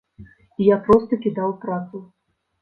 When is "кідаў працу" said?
1.27-2.03